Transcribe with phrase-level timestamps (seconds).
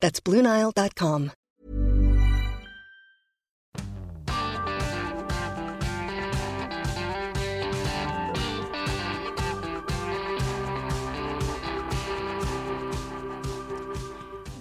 [0.00, 1.30] That's BlueNile.com.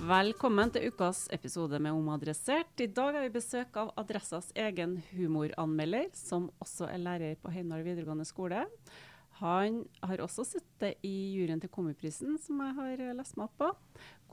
[0.07, 2.71] Velkommen til ukas episode med Omadressert.
[2.81, 7.85] I dag har vi besøk av Adressas egen humoranmelder, som også er lærer på Heimdal
[7.85, 8.63] videregående skole.
[9.37, 13.67] Han har også sittet i juryen til Komiprisen, som jeg har lest meg opp på.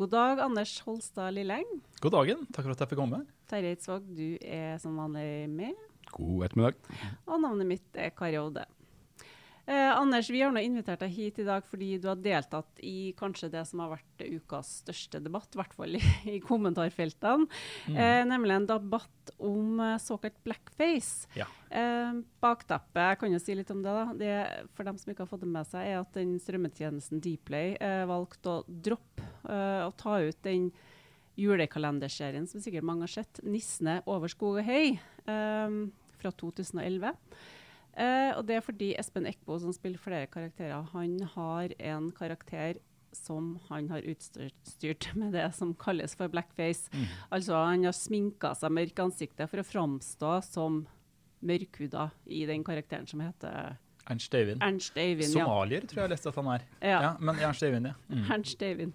[0.01, 1.69] God dag, Anders Holstad Lilleng.
[2.01, 3.21] God dagen, takk for at jeg fikk komme.
[3.51, 5.77] Terje Eidsvåg, du er som vanlig med.
[6.15, 6.81] God ettermiddag.
[7.29, 8.65] Og navnet mitt er Kari Ode.
[9.67, 13.15] Eh, Anders, vi har nå invitert deg hit i dag fordi du har deltatt i
[13.17, 16.03] kanskje det som har vært ukas største debatt, i hvert fall i,
[16.35, 17.49] i kommentarfeltene.
[17.89, 17.97] Mm.
[17.97, 21.31] Eh, nemlig en debatt om eh, såkalt blackface.
[21.39, 21.49] Ja.
[21.73, 24.05] Eh, bakteppet, jeg kan jo si litt om det, da.
[24.21, 24.35] Det,
[24.77, 28.05] for dem som ikke har fått det med seg, er at den strømmetjenesten Dplay eh,
[28.11, 30.69] valgte å droppe eh, å ta ut den
[31.41, 35.79] julekalenderserien som sikkert mange har sett, 'Nissene over skog og eh,
[36.21, 37.17] fra 2011.
[37.97, 42.81] Eh, og det er fordi Espen Eckbo, som spiller flere karakterer, han har en karakter
[43.15, 46.91] som han har utstyrt med det som kalles for blackface.
[46.93, 47.07] Mm.
[47.37, 50.83] Altså han har sminka seg mørk ansiktet for å framstå som
[51.45, 53.77] mørkhuda i den karakteren som heter
[54.11, 54.61] Ernst Øyvind.
[54.63, 55.23] Ernst Øyvind.
[55.33, 55.45] ja.
[55.45, 56.65] Somalier tror jeg jeg leste at han er.
[56.83, 57.13] Ja.
[57.21, 57.93] men Ernst Øyvind, ja.
[58.11, 58.25] Mm.
[58.35, 58.93] Ernst Øyvind.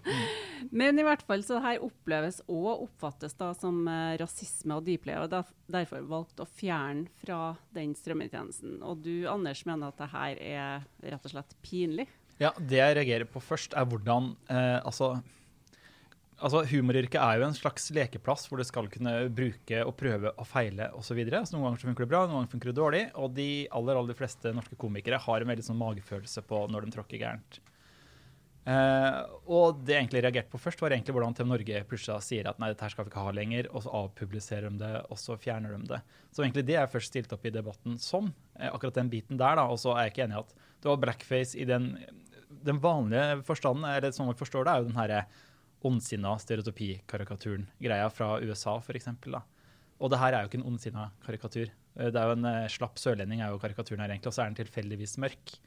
[0.72, 5.16] Men i hvert fall så her oppleves og oppfattes da som eh, rasisme og deeply,
[5.18, 8.81] og derf- derfor valgt å fjerne fra den strømmetjenesten.
[8.86, 12.08] Og du, Anders, mener at det her er rett og slett pinlig?
[12.40, 15.16] Ja, Det jeg reagerer på først, er hvordan eh, altså,
[16.40, 20.48] altså Humoryrket er jo en slags lekeplass hvor du skal kunne bruke og prøve og
[20.48, 21.20] feile osv.
[21.26, 23.04] Altså, noen ganger så funker det bra, noen ganger funker det dårlig.
[23.20, 26.96] Og de aller aller fleste norske komikere har en veldig sånn magefølelse på når de
[26.96, 27.60] tråkker gærent.
[28.70, 29.20] Eh,
[29.50, 32.60] og det jeg egentlig reagerte på først, var egentlig hvordan TV Norge plutselig sier at
[32.62, 35.38] nei, dette her skal vi ikke ha lenger, og så avpubliserer de det, og så
[35.42, 36.02] fjerner de det.
[36.36, 39.58] Så egentlig det er først stilt opp i debatten som eh, akkurat den biten der,
[39.58, 39.66] da.
[39.72, 41.92] Og så er jeg ikke enig i at det var blackface i den,
[42.68, 45.24] den vanlige forstanden, eller som vi forstår det, er jo den herre
[45.85, 49.00] ondsinna stereotypikarikaturen-greia fra USA, for
[49.31, 49.41] da.
[50.00, 51.72] Og det her er jo ikke en ondsinna karikatur.
[51.95, 54.44] Eh, Det er jo en uh, slapp sørlending, er jo karikaturen her egentlig, og så
[54.44, 55.59] er den tilfeldigvis mørk.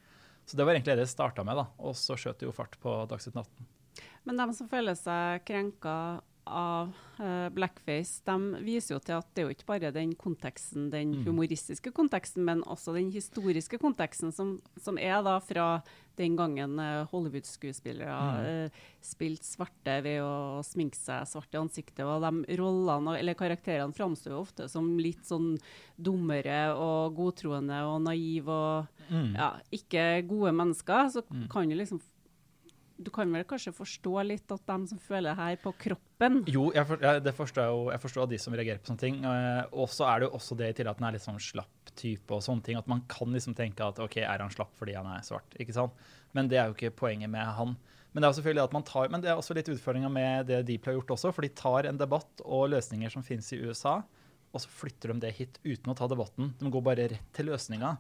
[0.45, 1.67] Så det var egentlig det det starta med, da.
[1.79, 3.69] Og så skjøt det jo fart på Dagsnytt 18.
[4.25, 5.95] Men de som føler seg krenka
[6.47, 6.89] av
[7.21, 11.13] uh, blackface, de viser jo til at det er jo ikke bare den konteksten, den
[11.15, 11.25] Mm.
[11.27, 15.83] humoristiske konteksten, men også den historiske konteksten som, som er da fra
[16.19, 18.71] den gangen eh, Hollywood-skuespillere eh,
[19.01, 22.03] spilte svarte ved å sminke seg svart i ansiktet.
[22.05, 25.57] Og de rollene, eller karakterene framstår jo ofte som litt sånn
[25.97, 29.35] dummere og godtroende og naiv og Mm.
[29.37, 31.11] ja, ikke gode mennesker.
[31.13, 31.49] Så Mm.
[31.51, 32.01] kan jo liksom
[33.05, 36.69] du kan vel kanskje forstå litt at de som føler det her på kroppen Jo,
[36.75, 39.21] jeg, for, jeg, det forstår jeg, jo, jeg forstår de som reagerer på sånne ting.
[39.29, 41.41] Eh, og så er det jo også det i tillegg at den er litt sånn
[41.43, 42.79] slapp type og sånne ting.
[42.81, 45.59] At man kan liksom tenke at OK, er han slapp fordi han er svart?
[45.61, 46.07] ikke sant?
[46.37, 47.77] Men det er jo ikke poenget med han.
[48.13, 50.51] Men det er jo selvfølgelig at man tar, men det er også litt utfordringa med
[50.51, 51.33] det Deeply har gjort også.
[51.33, 54.03] For de tar en debatt og løsninger som finnes i USA,
[54.53, 56.53] og så flytter de det hit uten å ta debatten.
[56.61, 57.95] De går bare rett til løsninga.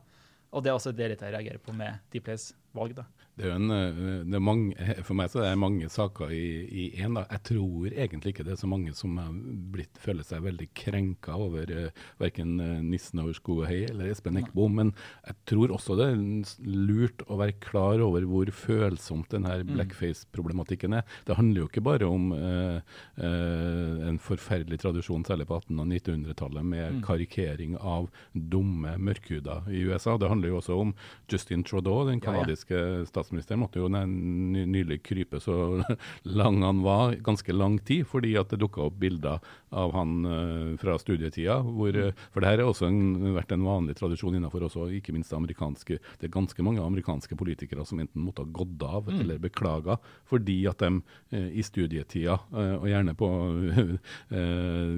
[0.52, 3.04] Og det er også det jeg reagerer på med Deeplays valg, da.
[3.32, 4.74] Det er jo en, eh, det er mange,
[5.06, 7.16] for meg så er det mange saker i én.
[7.16, 9.30] Jeg tror egentlig ikke det er så mange som har
[9.72, 14.10] blitt, føler seg veldig krenka over uh, verken uh, nissen over sko og hei eller
[14.12, 14.68] Espen Eckbo.
[14.68, 14.92] Men
[15.24, 16.20] jeg tror også det er
[16.68, 19.74] lurt å være klar over hvor følsomt denne Mm.
[19.76, 21.02] blackface-problematikken er.
[21.28, 22.78] Det handler jo ikke bare om uh,
[23.20, 27.02] uh, en forferdelig tradisjon, særlig på 1800- og 1900-tallet, med Mm.
[27.06, 30.16] karikering av dumme mørkhuda i USA.
[30.18, 30.94] Det handler jo også om
[31.30, 35.82] Justin Trudeau, den Ja, canadiske statsministeren, måtte jo ny- ny- nylig krype så
[36.22, 39.40] lang han var, ganske lang tid, fordi at det dukka opp bilder
[39.72, 41.58] av han eh, fra studietida.
[41.64, 45.12] Hvor, eh, for det her har også en, vært en vanlig tradisjon innenfor også, ikke
[45.16, 49.20] minst amerikanske Det er ganske mange amerikanske politikere som enten måtte ha gått av Mm.
[49.20, 49.98] eller beklaga
[50.28, 51.02] fordi at de
[51.32, 53.28] eh, i studietida, og gjerne på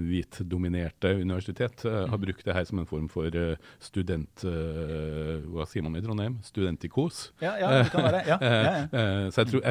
[0.08, 2.10] hvitdominerte universitet, eh, Mm.
[2.10, 3.30] har brukt det her som en form for
[3.80, 4.44] student...
[4.44, 6.38] hva sier man i Trondheim?
[6.44, 7.32] Studentikos.
[7.40, 8.22] Ja, ja, det kan være.
[8.28, 9.30] Ja, ja, ja.
[9.34, 9.62] Så, tror,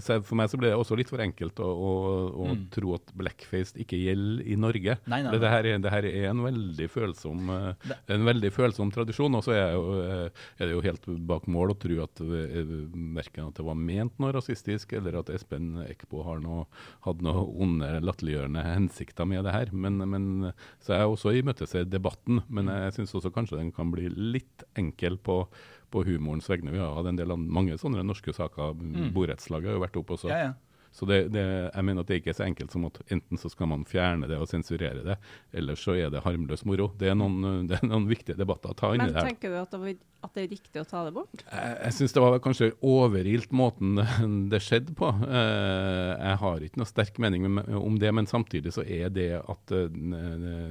[0.00, 1.92] så for meg så ble det også litt for enkelt å, å,
[2.32, 2.66] å Mm.
[2.74, 4.96] tro at blackface ikke gjelder i Norge.
[5.06, 5.40] Nei, nei, Det, nei.
[5.42, 9.34] det, her er, det her er en veldig følsom uh, en veldig følsom tradisjon.
[9.38, 12.72] Og så er, eh, er det jo helt bak mål å tro at eh,
[13.16, 16.66] verken at det var ment noe rasistisk, eller at Espen Eckbo har noe,
[17.06, 19.74] hadde noe onde, latterliggjørende hensikter med det her.
[19.74, 24.10] Men, men, så jeg også imøteser debatten, men jeg syns også kanskje den kan bli
[24.12, 25.44] litt enkel på
[25.92, 26.72] på humorens vegne.
[26.72, 28.78] Vi har hatt en del av mange sånne norske saker.
[29.12, 30.30] Borettslaget har jo vært oppe også.
[30.32, 30.52] Ja, ja.
[30.92, 31.42] Så det, det,
[31.72, 34.28] jeg mener at det ikke er så enkelt som at enten så skal man fjerne
[34.28, 35.16] det og sensurere det,
[35.56, 36.90] eller så er det harmløs moro.
[37.00, 39.30] Det er noen, det er noen viktige debatter å ta inn i det her.
[39.32, 39.94] tenker du at det, var,
[40.28, 41.44] at det er riktig å ta det bort?
[41.48, 44.02] Jeg, jeg syns det var kanskje overilt måten
[44.52, 45.08] det skjedde på.
[45.24, 47.48] Eh, jeg har ikke noe sterk mening
[47.80, 49.88] om det, men samtidig så er det at eh,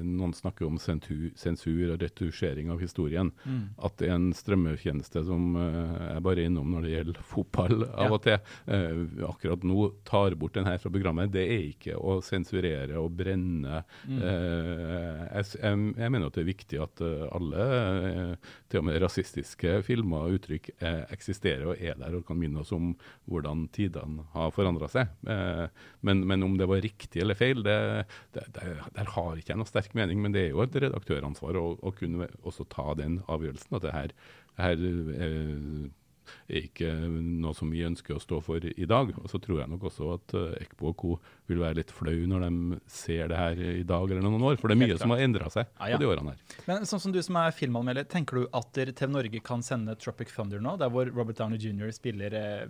[0.05, 3.33] noen snakker om sensur og retusjering av historien,
[3.81, 7.77] at det er en strømmetjeneste som eh, jeg bare er innom når det gjelder fotball
[7.89, 8.11] av Ja.
[8.11, 8.37] og til,
[8.67, 11.31] eh, akkurat nå tar bort den her fra programmet.
[11.31, 13.81] Det er ikke å sensurere og brenne.
[14.11, 17.67] Eh, jeg, jeg, jeg mener at det er viktig at eh, alle,
[18.09, 22.39] eh, til og med rasistiske filmer og uttrykk, eh, eksisterer og er der og kan
[22.41, 22.91] minne oss om
[23.31, 25.11] hvordan tidene har forandra seg.
[25.21, 27.77] Men, men om det var riktig eller feil, det,
[28.35, 30.21] det, det, der har ikke jeg noe sterk mening.
[30.23, 33.77] Men det er jo et redaktøransvar å, å kunne også ta den avgjørelsen.
[33.77, 34.15] At det her,
[34.57, 34.85] det her
[36.49, 36.91] er ikke
[37.21, 39.11] noe som vi ønsker å stå for i dag.
[39.21, 41.15] Og så tror jeg nok også at uh, Ekbo og co.
[41.51, 44.59] vil være litt flau når de ser det her i dag eller noen år.
[44.61, 45.97] For det er mye som har endra seg Ja, ja.
[45.97, 46.61] på de årene her.
[46.69, 49.95] Men sånn som du som er filmanmelder, tenker du at der- TV Norge kan sende
[49.99, 51.91] Tropic Thunder nå, der hvor Robert Downey jr.
[51.95, 52.65] spiller eh,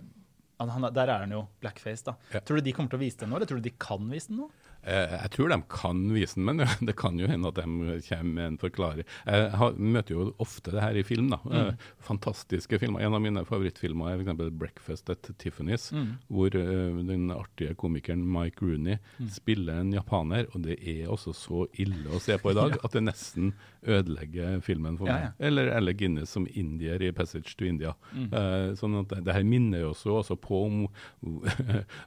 [0.60, 2.14] han, han, Der er han jo blackface, da.
[2.32, 2.40] Ja.
[2.46, 4.28] Tror du de kommer til å vise den nå, eller tror du de kan vise
[4.30, 4.50] den nå?
[4.84, 7.62] Eh, Jeg tror de kan vise den, men det kan jo hende at de
[8.08, 9.04] kommer med en forklaring.
[9.26, 11.30] Jeg møter jo ofte det her i film.
[11.30, 11.38] da.
[11.44, 11.76] Mm.
[12.02, 13.00] Fantastiske filmer.
[13.06, 14.52] En av mine favorittfilmer er f.eks.
[14.58, 15.90] 'Breakfast at Tiffany's',
[16.28, 18.98] hvor eh, den artige komikeren Mike Rooney
[19.30, 20.46] spiller en japaner.
[20.54, 23.52] Og det er også så ille å se på i dag at det nesten
[23.86, 25.28] ødelegger filmen for meg.
[25.28, 25.30] ja.
[25.46, 27.94] Eller Elle Guinness som indier i 'Passage to India'.
[28.14, 30.88] Eh, sånn at det, det her minner jo også, også på om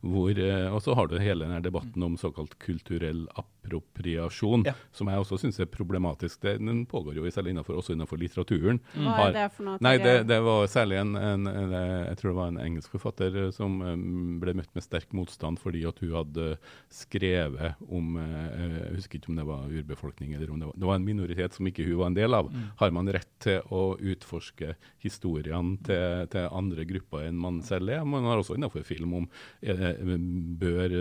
[0.06, 4.73] hvor eh, Og så har du hele denne debatten om såkalt kulturell appropriasjon, Ja.
[4.91, 6.41] som jeg også syns er problematisk.
[6.41, 8.79] Det, den pågår jo særlig innenfor, også innenfor litteraturen.
[8.95, 9.77] Hva er det for noe?
[9.85, 13.38] Nei, det, det var særlig en, en, en Jeg tror det var en engelsk forfatter
[13.45, 13.95] eh, som eh,
[14.41, 16.50] ble møtt med sterk motstand fordi at hun hadde
[16.94, 20.89] skrevet om eh, Jeg husker ikke om det var urbefolkning eller om det var, det
[20.89, 22.51] var en minoritet som ikke hun var en del av.
[22.81, 28.06] Har man rett til å utforske historiene til, til andre grupper enn man selv er?
[28.07, 29.28] Man har også innenfor film om
[29.61, 30.16] eh,
[30.61, 30.97] bør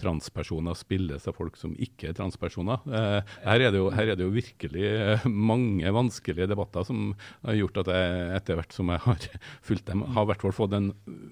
[0.00, 2.80] transpersoner spilles av folk som ikke er transpersoner.
[2.88, 7.12] Eh, her, er det jo, her er det jo virkelig eh, mange vanskelige debatter som
[7.44, 9.28] har gjort at jeg etter hvert som jeg har
[9.68, 10.90] fulgt dem, har i hvert fall fått en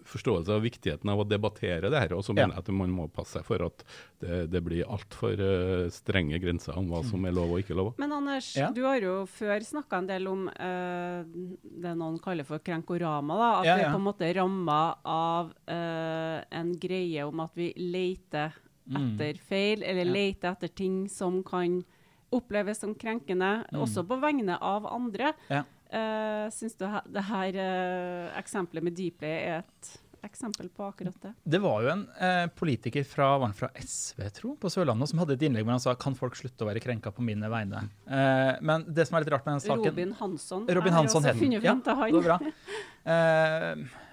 [0.09, 2.17] forståelse av viktigheten av å debattere det her.
[2.19, 3.85] Og så mener jeg at man må passe seg for at
[4.19, 7.93] det, det blir altfor uh, strenge grenser om hva som er lov og ikke lov.
[8.01, 8.71] Men Anders, Ja.
[8.75, 11.21] du har jo før snakka en del om uh,
[11.63, 13.37] det noen kaller for krenkorama.
[13.39, 17.55] da, At Ja, vi er på en måte ramma av uh, en greie om at
[17.59, 18.58] vi leter
[18.97, 20.09] etter feil, eller Mm.
[20.09, 20.15] Ja.
[20.15, 21.85] lete etter ting som kan
[22.33, 25.33] oppleves som krenkende, også på vegne av andre.
[25.49, 25.57] Mm.
[25.57, 25.65] Ja.
[25.89, 29.95] Uh, Syns du det her uh, eksempelet med Dplay er et
[30.27, 31.31] eksempel på akkurat det?
[31.45, 35.39] Det var jo en uh, politiker fra, var fra SV, tro, på Sørlandet som hadde
[35.39, 37.87] et innlegg hvor han sa kan folk slutte å være krenka på mine vegne.
[38.05, 40.69] Uh, men det som er litt rart med den saken Robin Hansson.
[40.69, 41.57] Robin Hansson het den.
[41.63, 42.39] Ja, det var bra.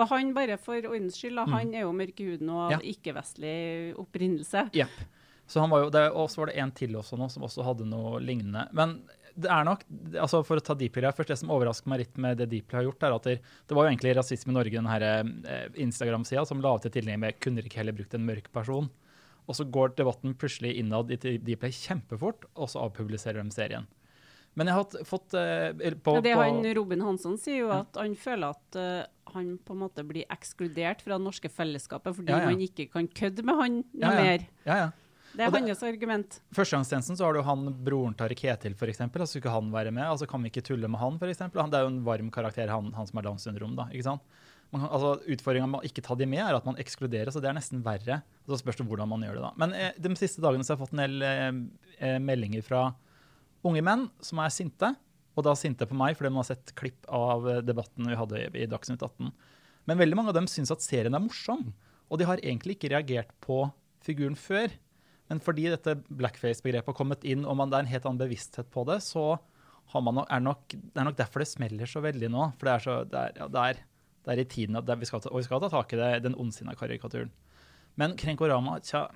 [0.00, 1.54] Og han, bare for ordens skyld, mm.
[1.54, 2.76] han er jo mørk i huden og av.
[2.76, 2.82] Ja.
[2.94, 3.56] ikke-vestlig
[4.00, 4.68] opprinnelse.
[4.76, 5.00] Yep.
[5.50, 7.64] Så han var jo, det, og så var det en til også nå som også
[7.66, 8.68] hadde noe lignende.
[8.76, 9.00] Men
[9.40, 9.82] det er nok,
[10.14, 12.78] altså For å ta Deeply her først, det som overrasker meg litt med det Deeply
[12.78, 13.36] har gjort, er at det,
[13.68, 17.20] det var jo egentlig Rasisme i Norge, den eh, Instagram-sida, som la av til tillegg
[17.22, 18.90] med 'kunne dere ikke heller brukt en mørk person'?
[19.50, 23.88] Og så går debatten plutselig innad i Deeply kjempefort, og så avpubliserer de serien.
[24.54, 28.16] Men jeg har fått eh, på, det på, han Robin Hansson sier jo at han
[28.18, 29.02] føler at eh,
[29.34, 32.50] han på en måte blir ekskludert fra det norske fellesskapet fordi Ja, ja.
[32.50, 34.24] man ikke kan kødde med han noe Ja, ja.
[34.24, 34.92] mer.
[35.30, 36.40] Det er hans argument.
[36.56, 39.22] Førstegangstjenesten så har du han broren Tariq Ketil, eksempel.
[39.22, 40.02] Altså, skulle han være med?
[40.02, 41.60] Altså, kan vi ikke tulle med han, eksempel?
[41.62, 43.86] Han, det er jo en varm karakter, han, han som har Downs syndrom, da.
[43.94, 44.22] ikke sant?
[44.72, 47.42] Man kan, altså, Utfordringa med å ikke ta de med, er at man ekskluderer, så
[47.42, 48.20] det er nesten verre.
[48.46, 49.52] Så spørs det hvordan man gjør det, da.
[49.62, 51.48] Men eh, de siste dagene så har jeg fått en del eh,
[52.06, 52.82] eh, meldinger fra
[53.66, 54.94] unge menn som er sinte,
[55.36, 58.44] og da sinte på meg fordi de har sett klipp av eh, debatten vi hadde
[58.50, 59.30] i, Dagsnytt 18.
[59.88, 61.70] Men veldig mange av dem syns at serien er morsom,
[62.10, 63.62] og de har egentlig ikke reagert på
[64.04, 64.72] figuren før.
[65.30, 68.70] Men fordi dette blackface-begrepet har kommet inn, og man, det er en helt annen bevissthet
[68.74, 69.38] på det, så
[69.94, 72.52] nok- er nok, det er nok derfor det smeller så veldig nå.
[72.58, 73.80] For det er, så, det er, ja, det er,
[74.24, 76.34] det er i tiden at vi skal ta, og vi skal ta tak i den
[76.34, 77.30] ondsinna karikaturen.
[77.98, 79.08] Men Krenkorama tja,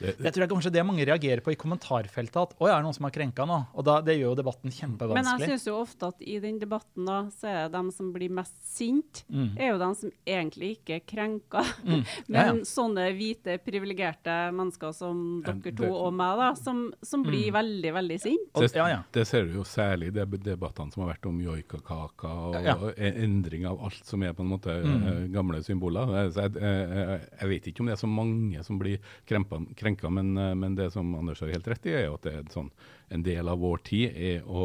[0.00, 2.36] Jeg tror det er kanskje det mange reagerer på i kommentarfeltet.
[2.36, 3.58] At å, er det noen som har krenka nå?
[3.74, 5.14] Og da, det gjør jo debatten kjempevanskelig.
[5.14, 8.12] Men jeg syns jo ofte at i den debatten da, så er det dem som
[8.12, 9.56] blir mest sint, Mm.
[9.58, 11.62] er jo dem som egentlig ikke er krenka.
[11.84, 12.02] Mm.
[12.28, 12.64] Men ja.
[12.68, 18.18] sånne hvite, privilegerte mennesker som dere to og meg, da, som, som blir veldig, veldig
[18.22, 18.60] sinte.
[18.60, 19.00] Det, ja, ja.
[19.14, 22.74] det ser du jo særlig i de debattene som har vært om joikakaka og Ja.
[22.96, 25.06] en- endring av alt som er på en måte Mm.
[25.06, 26.10] eh, gamle symboler.
[26.26, 29.58] Eh, Så jeg, jeg, jeg vet ikke om det er så mange som blir krempa,
[29.84, 32.34] krenka, men, eh, men det som Anders har helt rett i, er jo at det
[32.40, 32.72] er sånn,
[33.14, 34.64] en del av vår tid er å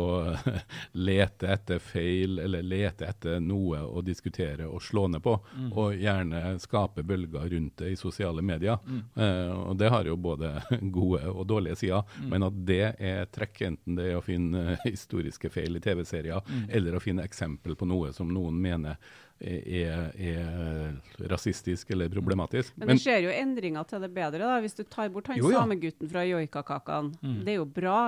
[1.08, 5.70] lete etter feil eller lete etter noe å diskutere og slå ned på, Mm.
[5.77, 8.77] og gjerne skape bølger rundt det i sosiale medier.
[9.15, 10.51] Eh, og det har jo både
[10.98, 12.29] gode og dårlige sider, Mm.
[12.34, 16.68] men at det er trekk, enten det er å finne historiske feil i TV-serier, Mm.
[16.70, 18.98] eller å finne eksempel på noe som noen mener
[19.39, 22.74] er, er rasistisk eller problematisk.
[22.77, 25.51] Men det skjer jo endringer til det bedre, da, hvis du tar bort han Jo,
[25.53, 25.62] ja.
[25.62, 27.13] samegutten fra joikakakene.
[27.24, 27.38] Mm.
[27.46, 28.00] Det er jo bra.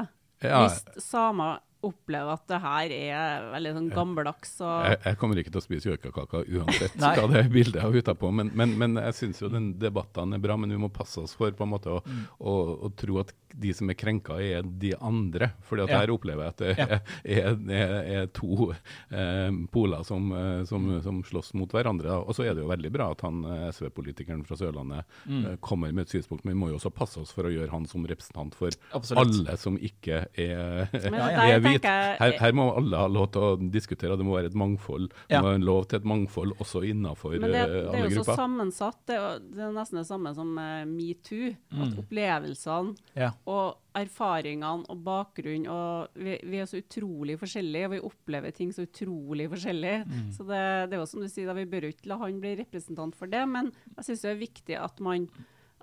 [0.41, 5.51] Hvis samer opplever at det her er veldig sånn gammeldags og jeg, jeg kommer ikke
[5.53, 9.41] til å spise joikakaker uansett hva det bildet har utapå, men, men, men jeg syns
[9.41, 10.57] jo den debattene er bra.
[10.61, 12.21] Men vi må passe oss for på en måte å, Mm.
[12.39, 12.53] å,
[12.88, 15.51] å tro at de som er krenka, er de andre.
[15.67, 16.00] Fordi at Ja.
[16.01, 17.00] her opplever jeg at det Ja.
[17.23, 18.71] er, er, er to
[19.11, 21.01] eh, poler som, eh, som, Mm.
[21.03, 22.09] som slåss mot hverandre.
[22.25, 25.45] Og så er det jo veldig bra at han eh, SV-politikeren fra Sørlandet Mm.
[25.45, 27.69] eh, kommer med et synspunkt, men vi må jo også passe oss for å gjøre
[27.71, 29.47] han som representant for Absolutt.
[29.47, 33.41] alle som ikke er, Men er, er jeg- Her, her må alle ha lov til
[33.41, 35.09] å diskutere, det må være et mangfold.
[35.09, 35.41] Det Ja.
[35.41, 37.51] må være en lov til et mangfold også innenfor grupper.
[37.51, 38.97] det, eh, det er alle jo så sammensatt.
[39.05, 41.55] Det er, det er nesten det samme som eh, metoo.
[41.71, 41.81] Mm.
[41.81, 43.31] At opplevelsene Ja.
[43.47, 48.71] og erfaringene og bakgrunn og vi, vi er så utrolig forskjellige, og vi opplever ting
[48.71, 50.05] så utrolig forskjellig.
[50.07, 50.31] Mm.
[50.31, 52.55] Så det, det er jo som du sier, da, vi bør ikke la han bli
[52.55, 55.27] representant for det, men jeg syns det er viktig at man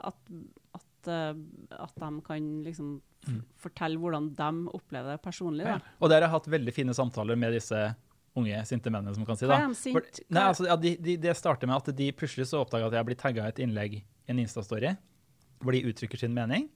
[0.05, 0.15] at,
[0.75, 1.35] at, eh,
[1.79, 3.41] at de kan liksom Mm.
[3.61, 5.67] fortelle hvordan de opplever det personlig.
[5.69, 5.79] Da.
[6.01, 7.83] Og dere har hatt veldig fine samtaler med disse
[8.39, 9.49] unge, sinte mennene, som man kan si.
[9.51, 9.59] Da.
[9.59, 9.75] er?
[9.75, 12.99] For, nei, altså, ja, de, de, det starter med at de plutselig så oppdager at
[12.99, 14.95] jeg blir tagga i et innlegg i en Insta-story
[15.59, 16.69] hvor de uttrykker sin mening,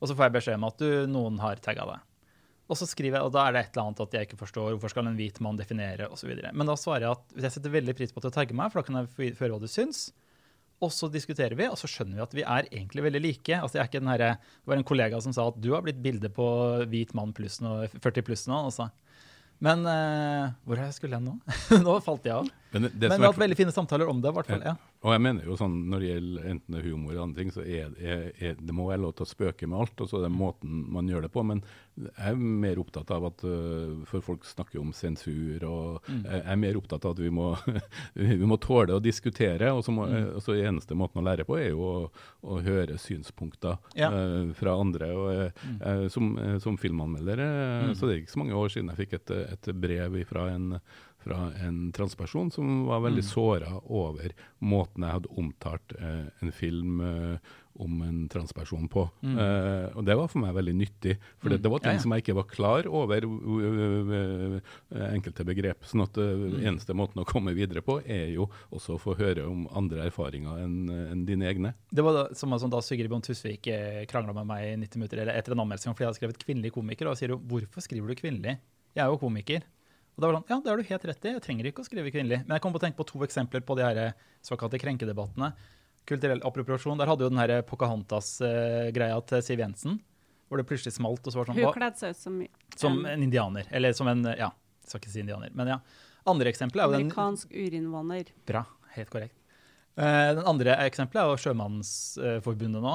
[0.00, 2.10] og så får jeg beskjed om at du, noen har tagga deg.
[2.72, 4.70] Og så skriver jeg, og da er det et eller annet at jeg ikke forstår,
[4.72, 6.30] hvorfor skal en hvit mann definere, osv.
[6.32, 8.80] Men da svarer jeg at jeg setter veldig pris på at du tagger meg, for
[8.80, 10.06] da kan jeg føre hva du syns.
[10.84, 13.56] Og så diskuterer vi, og så skjønner vi at vi er egentlig veldig like.
[13.56, 15.84] Altså, jeg er ikke den her, det var en kollega som sa at du har
[15.86, 16.46] blitt bilde på
[16.90, 18.60] hvit mann pluss nå, 40 pluss nå.
[18.68, 18.90] Altså.
[19.64, 21.38] Men uh, hvor er jeg skulle hen nå?
[21.86, 22.50] nå falt jeg av.
[22.74, 24.64] Men det, Men vi har hatt veldig fine samtaler om det, i hvert fall.
[24.66, 24.74] Ja.
[25.04, 27.52] Og jeg mener jo sånn, Når det gjelder enten det er humor eller andre ting,
[27.54, 30.00] så er, er, er det må være lov til å spøke med alt.
[30.04, 31.44] og så er det måten man gjør det på.
[31.46, 31.62] Men
[31.94, 36.24] jeg er mer opptatt av at uh, For folk snakker om sensur, og Mm.
[36.26, 37.56] jeg er mer opptatt av at vi må,
[38.14, 39.70] vi må tåle å diskutere.
[39.72, 40.34] Og så må, Mm.
[40.36, 42.10] og så eneste måten å lære på er jo å,
[42.44, 44.10] å høre synspunkter Ja.
[44.10, 44.50] Mm.
[44.50, 45.12] øh, fra andre.
[45.14, 45.50] og uh,
[45.80, 48.96] øh, som, øh, som filmanmelder øh, så det er ikke så mange år siden jeg
[49.04, 50.78] fikk et, et brev fra en
[51.24, 53.30] fra en transperson som var veldig Mm.
[53.32, 57.38] såra over måten jeg hadde omtalt eh, en film eh,
[57.80, 59.08] om en transperson på.
[59.24, 59.38] Mm.
[59.38, 62.02] Eh, og det var for meg veldig nyttig, for det, det var ting Ja, ja.
[62.04, 64.60] som jeg ikke var klar over, ø,
[65.10, 65.82] enkelte begrep.
[65.84, 66.54] sånn at Mm.
[66.54, 70.06] uh, eneste måten å komme videre på, er jo også å få høre om andre
[70.08, 71.74] erfaringer enn en dine egne.
[71.92, 74.98] Det var da, som, som da Sigrid Bond Tusvik eh, krangla med meg i 90
[75.00, 77.08] minutter eller etter en anmeldelse fordi jeg hadde skrevet kvinnelig komiker.
[77.10, 78.58] Og sier hun hvorfor skriver du kvinnelig?
[78.94, 79.62] Jeg er jo komiker.
[80.14, 81.86] Og da var sånn, ja, det har du helt rett i, jeg trenger ikke å
[81.88, 82.44] skrive kvinnelig.
[82.46, 84.00] Men jeg kom på å tenke på to eksempler på de her
[84.46, 85.50] såkalte krenkedebattene.
[86.06, 90.00] Kulturell appropriasjon, der hadde jo den her Pocahontas-greia til Siv Jensen.
[90.48, 91.26] hvor det plutselig smalt.
[91.26, 93.66] og så var sånn, Hun kledde seg ut som Som en indianer.
[93.72, 94.52] Eller som en Ja,
[94.84, 95.78] jeg skal ikke si indianer, men ja.
[96.26, 98.30] Andre eksempel er jo den amerikansk urinnvandrer.
[98.46, 99.34] Bra, helt korrekt.
[99.96, 102.94] Eh, den andre eksempelet er jo Sjømannsforbundet nå,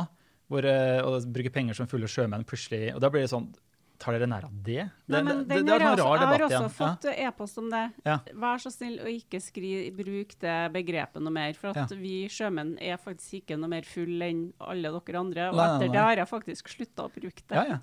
[0.50, 3.54] hvor eh, å bruke penger som fulle sjømenn plutselig Og da blir det sånn
[4.00, 4.86] Tar dere nær av det?
[5.12, 6.60] Nei, det, men det, den det er har en jeg, rar også, jeg har også
[6.60, 6.76] igjen.
[6.78, 7.82] fått eh, e-post om det.
[8.08, 8.14] Ja.
[8.46, 11.58] Vær så snill å ikke skri, bruk det begrepet noe mer.
[11.60, 11.98] For at Ja.
[12.00, 15.50] vi sjømenn er faktisk ikke noe mer full enn alle dere andre.
[15.52, 15.96] Og Nei, etter nei.
[15.98, 17.60] det har jeg faktisk slutta å bruke det.
[17.60, 17.82] Ja, ja.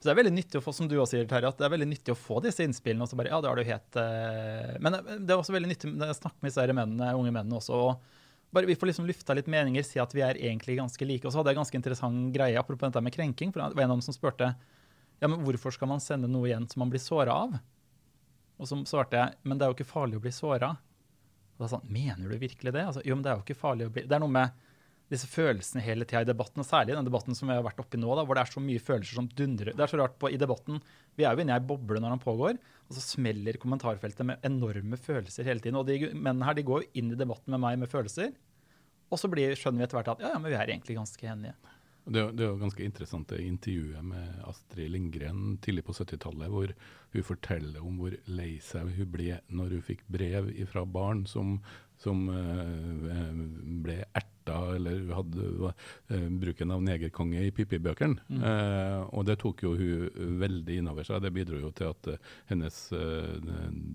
[0.00, 1.74] Så det er veldig nyttig å få, som du også sier, Terje, at det er
[1.74, 3.04] veldig nyttig å få disse innspillene.
[3.04, 3.98] og så bare, ja, det har du helt...
[4.00, 4.78] Uh...
[4.80, 7.76] Men det er også veldig nyttig når jeg snakker med disse mennene, unge mennene også,
[7.76, 8.00] og
[8.56, 11.28] bare vi får liksom lufta litt meninger, si at vi er egentlig ganske like.
[11.28, 13.84] Og så hadde jeg en ganske interessant greie apropos dette med krenking, for det var
[13.84, 14.48] en av dem som spurte
[15.20, 17.58] ja, men hvorfor skal man sende noe igjen som man blir såra av?
[18.60, 20.74] Og så svarte jeg men det er jo ikke farlig å bli såra.
[21.56, 22.86] Og da sa han mener du virkelig det?
[22.88, 24.66] Altså, jo, men det er jo ikke farlig å bli Det er noe med
[25.10, 27.80] disse følelsene hele tida i debatten, og særlig i den debatten som vi har vært
[27.82, 29.72] oppi nå, da, hvor det er så mye følelser som dundrer.
[29.74, 30.78] Det er så rart på i debatten.
[31.18, 34.46] Vi er jo inne i ei boble når den pågår, og så smeller kommentarfeltet med
[34.46, 35.80] enorme følelser hele tiden.
[35.80, 38.30] Og de mennene her de går jo inn i debatten med meg med følelser,
[39.10, 41.26] og så blir, skjønner vi etter hvert at ja, ja, men vi er egentlig ganske
[41.26, 41.56] enige.
[42.10, 46.72] Det, det er jo ganske interessant det intervjuet med Astrid Lindgren tidlig på 70-tallet, hvor
[47.14, 51.58] hun forteller om hvor lei seg hun ble når hun fikk brev fra barn som,
[52.02, 53.30] som eh,
[53.84, 58.26] ble erta, eller hadde eh, bruken av negerkonge i Pippi-bøkene.
[58.40, 61.22] Eh, og det tok jo hun veldig innover seg.
[61.22, 63.36] Det bidro jo til at eh, hennes eh,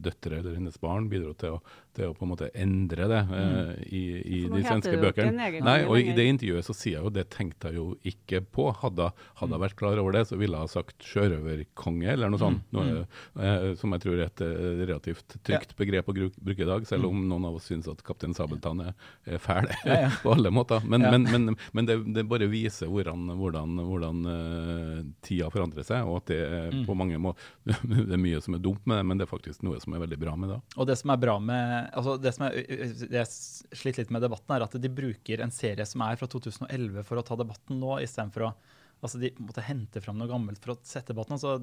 [0.07, 1.63] døtre, eller hennes barn, bidro til å,
[1.95, 5.49] til å på en måte endre det uh, i, i de svenske det bøkene.
[5.65, 8.69] Nei, og i det intervjuet så sier jeg jo det tenkte jeg jo ikke på.
[8.81, 9.09] Hadde
[9.39, 12.63] hadde jeg vært klar over det, så ville jeg ha sagt sjørøverkonge eller noe sånt.
[12.75, 13.05] Noe,
[13.39, 17.09] uh, som jeg tror er et eh, relativt trygt begrep å bruke i dag, selv
[17.09, 18.93] om noen av oss syns at Kaptein Sabeltann er,
[19.27, 19.67] er fæl
[20.23, 20.83] på alle måter.
[20.85, 21.11] Men, Ja.
[21.11, 26.23] men, men, men det, det bare viser hvordan, hvordan, hvordan uh, tida forandrer seg, og
[26.23, 27.53] at det er på mange måter
[28.05, 30.01] Det er mye som er dumt med det, men det er faktisk noe som er
[30.03, 30.57] veldig bra med det.
[30.75, 33.29] Og det som er bra med altså det som jeg, jeg
[33.77, 37.19] sliter litt med debatten, er at de bruker en serie som er fra 2011 for
[37.19, 38.55] å ta debatten nå, istedenfor å
[39.03, 41.35] altså de måtte hente fram noe gammelt for å sette debatten.
[41.37, 41.59] Altså,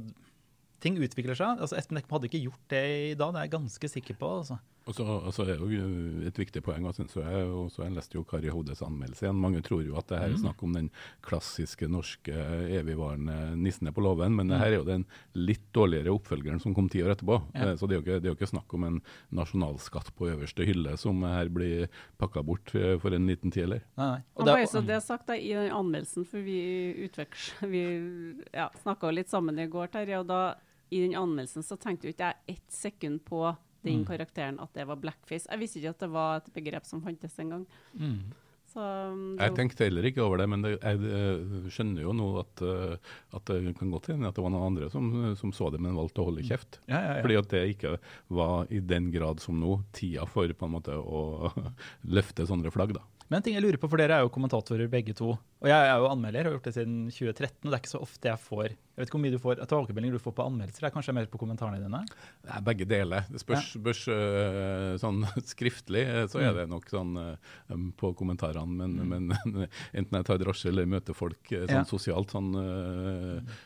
[0.83, 1.63] ting utvikler seg.
[1.63, 4.31] altså Espen Eckmo hadde ikke gjort det i dag, det er jeg ganske sikker på.
[4.43, 4.59] altså.
[4.87, 5.67] Og så, og så er jo
[6.27, 9.39] et viktig poeng, og synes jeg, og så jeg leste jo Kari Hodes anmeldelse igjen.
[9.39, 10.89] Mange tror jo at det her er snakk om den
[11.23, 12.35] klassiske norske
[12.81, 15.05] evigvarende nissene på låven, men det her er jo den
[15.39, 17.39] litt dårligere oppfølgeren som kom ti år etterpå.
[17.55, 17.69] Ja.
[17.71, 20.31] Eh, Så det er, jo ikke, det er jo ikke snakk om en nasjonalskatt på
[20.33, 21.87] øverste hylle som her blir
[22.19, 23.87] pakka bort eh, for en liten tid, eller?
[23.97, 24.21] Nei, nei.
[24.35, 26.59] Og Og det, bare så det er sagt da, I den anmeldelsen, for vi,
[27.75, 27.85] vi
[28.53, 30.43] ja, snakka litt sammen i går, Terje, og da
[30.93, 33.47] i den anmeldelsen så tenkte jo ikke jeg ett sekund på
[33.83, 35.49] den karakteren at det var blackface.
[35.51, 37.67] Jeg visste ikke at det var et begrep som fantes engang.
[37.99, 38.23] mm.
[38.73, 42.29] Så um, Jeg tenkte heller ikke over det, men det, jeg eh, skjønner jo nå
[42.41, 45.69] at, eh, at det kan godt hende at det var noen andre som, som så
[45.75, 46.81] det, men valgte å holde kjeft.
[46.87, 47.25] ja, ja, ja.
[47.25, 47.97] Fordi at det ikke
[48.33, 51.53] var i den grad som nå tida for på en måte å
[52.17, 52.97] løfte sånne flagg.
[52.97, 53.05] da.
[53.33, 55.31] Men en ting jeg lurer på, for dere er jo kommentatorer begge to.
[55.33, 57.63] Og jeg er jo anmelder, har gjort det siden 2013.
[57.63, 59.61] Og det er ikke så ofte jeg får Jeg vet ikke hvor mye du får
[59.63, 60.85] tilbakemeldinger du får på anmeldelser.
[60.85, 62.01] Det er kanskje mer på kommentarene dine?
[62.45, 63.25] Det er begge deler.
[63.33, 65.23] Det spørs, spørs øh, sånn
[65.55, 68.69] skriftlig, øh, så er det nok sånn um, på kommentarene.
[68.83, 69.33] Men, men
[69.97, 71.87] enten jeg tar drosje eller møter folk sånn Ja.
[71.89, 73.57] sosialt, sånn, øh,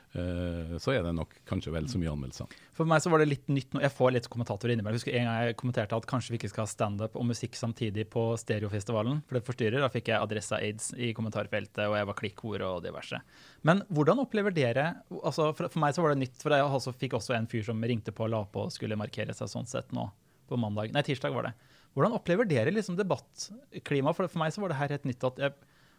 [0.82, 2.52] så er det nok kanskje vel så mye anmeldelser.
[2.76, 3.74] For meg så var det litt nytt.
[3.82, 4.96] Jeg får litt kommentatorer innimellom.
[4.96, 7.58] Jeg husker en gang jeg kommenterte at kanskje vi ikke skal ha standup og musikk
[7.58, 9.84] samtidig på Stereofestivalen, for det forstyrrer.
[9.84, 13.20] Da fikk jeg adressa aids i kommentarfeltet, og jeg var klikkord og diverse.
[13.66, 16.94] Men hvordan opplever dere altså For, for meg så var det nytt, for jeg også,
[16.96, 19.68] fikk også en fyr som ringte på og la på og skulle markere seg sånn
[19.68, 20.08] sett nå
[20.46, 20.92] på mandag.
[20.94, 21.54] Nei, tirsdag var det.
[21.96, 24.18] Hvordan opplever dere liksom debattklimaet?
[24.18, 25.56] For, for meg så var det her helt nytt at jeg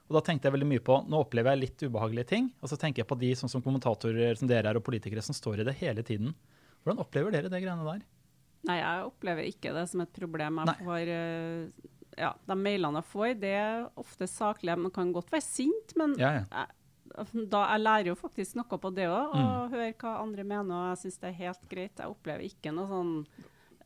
[0.07, 2.45] og da tenkte jeg veldig mye på, Nå opplever jeg litt ubehagelige ting.
[2.63, 5.35] Og så tenker jeg på de sånn som kommentatorer som dere er, og politikere som
[5.35, 6.33] står i det hele tiden.
[6.85, 8.05] Hvordan opplever dere det greiene der?
[8.67, 10.57] Nei, jeg opplever ikke det som et problem.
[10.63, 10.77] Jeg Nei.
[10.87, 14.77] får, eh, ja, de mailene jeg får, det er ofte saklige.
[14.79, 16.45] Man kan godt være sint, men Ja, ja.
[16.51, 19.43] jeg, da, jeg lærer jo faktisk noe på det òg, Mm.
[19.43, 21.95] og hører hva andre mener, og jeg syns det er helt greit.
[21.99, 23.13] Jeg opplever ikke noe sånn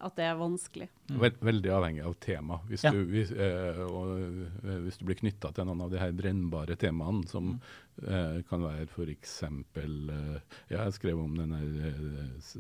[0.04, 0.88] at det er vanskelig.
[1.12, 2.60] Vel, veldig avhengig av tema.
[2.70, 2.92] Hvis, Ja.
[2.92, 4.18] du, hvis, eh, og,
[4.66, 7.60] eh, hvis du blir knytta til noen av de her brennbare temaene, som
[8.08, 9.34] eh, kan være f.eks.
[9.44, 10.40] Eh,
[10.72, 11.88] ja, jeg skrev om den eh,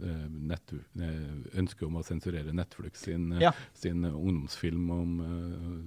[0.01, 0.73] eh, nett,
[1.57, 3.51] ønsket om å sensurere Netflix sin, eh, Ja.
[3.73, 5.13] sin ungdomsfilm om,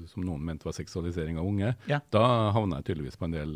[0.09, 1.75] som noen mente var seksualisering av unge.
[1.91, 2.01] Ja.
[2.11, 3.55] Da havna jeg tydeligvis på en del,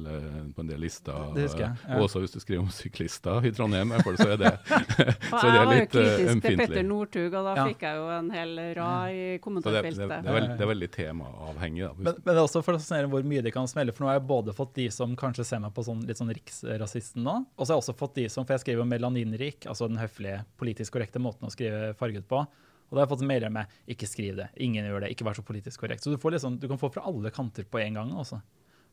[0.54, 1.32] på en del lister.
[1.34, 1.96] Det det jeg, ja.
[1.98, 4.52] Og også hvis du skriver om syklister i Trondheim, jeg fall, så er det,
[5.30, 6.84] så er jeg det var jo litt eh, kritisk til Petter ømfintlig.
[6.88, 7.64] Northug, og da Ja.
[7.68, 9.98] fikk jeg jo en hel rad i kommentarfeltet.
[9.98, 11.82] det, det, det, er veldig, det er veldig temaavhengig.
[11.88, 11.92] Da.
[11.98, 13.92] Men, men det er også fascinerende hvor mye det kan smelle.
[13.96, 16.18] For nå har jeg både fått de som kanskje ser meg på på sånn, litt
[16.18, 17.36] sånn riksrasisten nå.
[17.54, 20.00] Og så har jeg også fått de som For jeg skriver om melaninrik, altså den
[20.00, 22.42] høflige, politisk korrekte måten å skrive farget på.
[22.88, 25.36] Og da har jeg fått mailer med 'ikke skriv det', 'ingen gjør det', 'ikke vær
[25.36, 26.02] så politisk korrekt'.
[26.02, 28.40] Så du, får liksom, du kan få fra alle kanter på en gang også.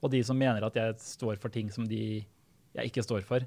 [0.03, 2.25] Og de som mener at jeg står for ting som de
[2.75, 3.39] jeg ikke står for.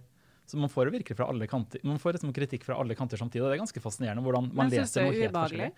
[0.48, 1.78] Så man får virkelig fra alle kanter.
[1.84, 3.44] Man får liksom kritikk fra alle kanter samtidig.
[3.44, 5.72] og Det er ganske fascinerende hvordan man Men leser noe helt forskjellig.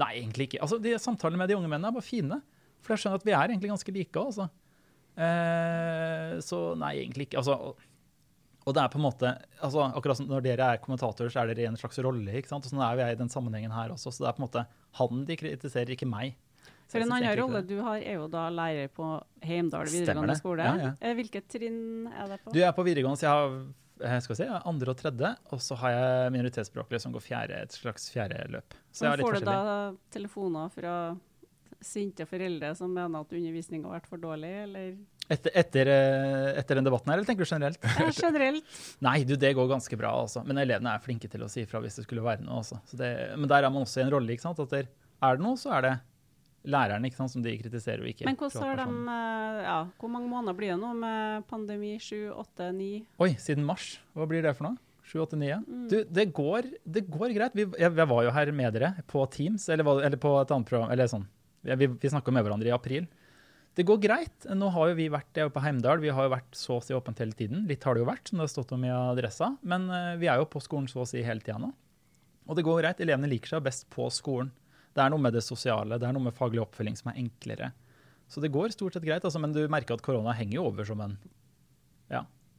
[0.00, 0.62] Nei, egentlig ikke.
[0.64, 2.40] Altså, de Samtalene med de unge mennene er bare fine.
[2.80, 4.48] For jeg skjønner at vi er egentlig ganske like òg, altså.
[5.16, 7.38] Eh, så nei, egentlig ikke.
[7.42, 9.30] Altså, og- det er på en måte,
[9.62, 12.32] altså akkurat som Når dere er kommentatorer, så er dere i en slags rolle.
[12.32, 12.64] ikke sant?
[12.64, 14.08] Og sånn er jo jeg i den sammenhengen her også.
[14.10, 16.34] Så det er på en måte han de kritiserer, ikke meg.
[16.88, 20.38] For En annen rolle du har, er jo da lærer på Heimdal videregående det.
[20.38, 20.64] skole.
[20.64, 20.92] Ja, ja.
[21.00, 22.52] Eh, Hvilket trinn er det på?
[22.52, 23.30] Du er på videregående, så jeg
[24.04, 27.62] har skal vi se, andre og tredje, og så har jeg minoritetsspråklige som går fjerde,
[27.62, 28.74] et slags fjerde løp.
[28.92, 31.16] Så Men får du da telefoner fra
[31.82, 36.76] sinte foreldre som mener at undervisninga har vært for dårlig, eller Etter, etter, eh, etter
[36.76, 37.80] den debatten her, eller tenker du generelt?
[37.80, 38.74] ja, generelt?
[39.06, 40.42] Nei, du, det går ganske bra, altså.
[40.44, 42.60] Men elevene er flinke til å si ifra hvis det skulle være noe.
[42.60, 42.76] Altså.
[42.92, 43.08] Det,
[43.38, 44.34] men der er man også i en rolle.
[44.34, 44.60] ikke sant?
[44.60, 44.90] At der,
[45.24, 45.94] er det noe, så er det
[46.74, 50.28] læreren ikke sant, som de kritiserer, og ikke Men hvordan de eh, ja, Hvor mange
[50.28, 51.94] måneder blir det nå med pandemi?
[52.00, 52.92] Sju, åtte, ni?
[53.24, 53.94] Oi, siden mars.
[54.12, 54.80] Hva blir det for noe?
[55.04, 55.56] 7, 8, 9?
[55.68, 55.88] Mm.
[55.88, 57.56] Du, det går, det går greit.
[57.56, 60.68] Vi, jeg, jeg var jo her med dere på Teams, eller, eller på et annet
[60.70, 60.92] program.
[60.94, 61.26] eller sånn.
[61.64, 63.06] Vi, vi, snakka med hverandre i april.
[63.74, 64.46] Det går greit.
[64.54, 66.82] Nå har jo vi vært jeg er på Heimdal, vi har jo vært så å
[66.84, 67.64] si åpent hele tiden.
[67.70, 69.54] Litt har det jo vært, som det har stått om i adressa.
[69.66, 71.72] Men eh, vi er jo på skolen så å si hele tida nå.
[72.44, 73.00] Og det går greit.
[73.02, 74.52] Elevene liker seg best på skolen.
[74.94, 77.72] Det er noe med det sosiale, det er noe med faglig oppfølging som er enklere.
[78.30, 80.86] Så det går stort sett greit, altså, men du merker at korona henger jo over
[80.86, 81.16] som en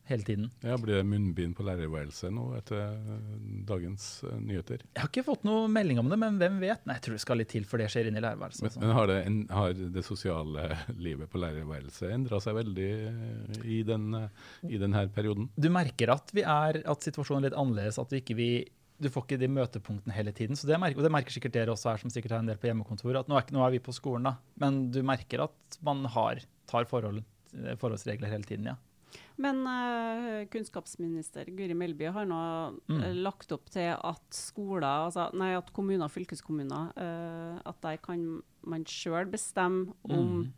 [0.06, 0.50] hele tiden.
[0.62, 3.34] Ja, Blir det munnbind på lærerværelset nå etter eh,
[3.68, 4.84] dagens eh, nyheter?
[4.94, 6.86] Jeg har ikke fått noe melding om det, men hvem vet?
[6.86, 8.62] Nei, jeg tror det skal litt til før det skjer inn i lærerværelset.
[8.62, 8.84] Men, altså.
[8.84, 10.70] men har, det en, har det sosiale
[11.08, 14.08] livet på lærerværelset endra seg veldig eh, i, den,
[14.70, 15.50] i denne perioden?
[15.58, 18.50] Du merker at, vi er, at situasjonen er litt annerledes, at vi ikke vi
[18.96, 20.56] du får ikke de møtepunktene hele tiden.
[20.56, 22.60] så det merker, Og det merker sikkert dere også her, som sikkert har en del
[22.62, 23.18] på hjemmekontor.
[23.20, 26.40] at Nå er, nå er vi på skolen, da, men du merker at man har,
[26.70, 27.20] tar forhold,
[27.82, 28.78] forholdsregler hele tiden, ja.
[29.38, 32.42] Men uh, kunnskapsminister Guri Melby har nå
[32.90, 33.02] Mm.
[33.04, 37.98] eh, lagt opp til at skoler, altså, nei, at kommuner og fylkeskommuner, uh, at der
[37.98, 40.52] kan man sjøl bestemme om Mm.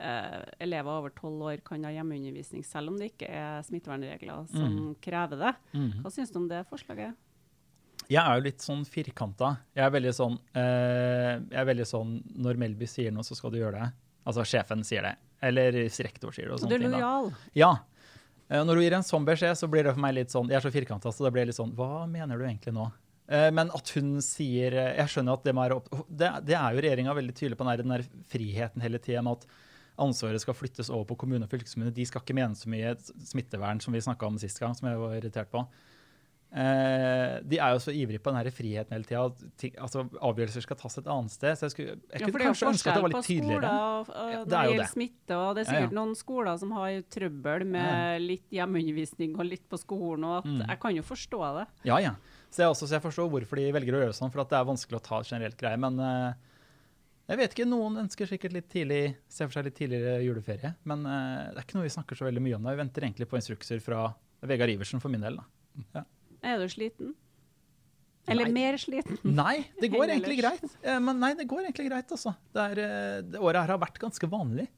[0.00, 4.94] uh, elever over tolv år kan ha hjemmeundervisning, selv om det ikke er smittevernregler som
[5.00, 5.54] krever det.
[5.74, 6.02] Mm.
[6.02, 7.14] Hva syns du om det forslaget?
[8.10, 9.56] Jeg er jo litt sånn firkanta.
[9.74, 13.56] Jeg er veldig sånn, jeg er veldig sånn Når Melby sier noe, så skal du
[13.62, 13.92] gjøre det.
[14.26, 15.14] Altså sjefen sier det.
[15.40, 16.52] Eller rektor sier det.
[16.52, 17.32] og Så sånne du er lojal?
[17.54, 17.70] Ja.
[18.54, 20.60] Eh, Når hun gir en sånn beskjed, så blir det for meg litt sånn Jeg
[20.60, 22.86] er så firkanta, så det blir litt sånn Hva mener du egentlig nå?
[23.26, 26.58] Eh, Men at hun sier eh, Jeg skjønner at det må være opp Det, det
[26.58, 29.48] er jo regjeringa veldig tydelig på, den der, friheten hele tida med at
[30.04, 31.92] ansvaret skal flyttes over på kommune og fylkeskommune.
[31.94, 34.98] De skal ikke mene så mye smittevern som vi snakka om sist gang, som jeg
[34.98, 35.60] var irritert på.
[36.54, 39.72] Eh, de er jo så ivrige på den her friheten hele tida.
[39.82, 41.56] Altså, avgjørelser skal tas et annet sted.
[41.58, 43.70] Så jeg, skulle, jeg Ja, kunne kanskje ønske at det var litt tydeligere.
[43.72, 44.86] skoler og, og, Ja, det er jo det.
[44.92, 45.34] smitte.
[45.40, 45.80] Og det er Ja, ja.
[45.80, 50.24] sikkert noen skoler som har trøbbel med litt hjemmeundervisning og litt på skolen.
[50.24, 50.62] og at Mm.
[50.68, 51.66] Jeg kan jo forstå det.
[51.90, 52.14] Ja, ja.
[52.54, 54.58] Så jeg, også, så jeg forstår hvorfor de velger å gjøre sånn, for at det
[54.60, 55.76] er vanskelig å ta generelt greie.
[55.76, 56.34] Men eh,
[57.26, 60.74] jeg vet ikke, noen ønsker sikkert litt tidlig, ser for seg litt tidligere juleferie.
[60.84, 62.62] Men eh, det er ikke noe vi snakker så veldig mye om.
[62.62, 62.70] da.
[62.76, 64.14] Vi venter egentlig på instrukser fra
[64.46, 65.40] Vegard Iversen for min del.
[65.92, 66.04] da.
[66.44, 67.14] Er du sliten?
[68.28, 68.54] Eller Nei.
[68.56, 69.18] mer sliten?
[69.42, 70.64] Nei, det går egentlig greit.
[70.80, 72.32] Eh, Men nei, det går egentlig greit, altså.
[72.54, 74.68] Det, er, eh, det året her har vært ganske vanlig.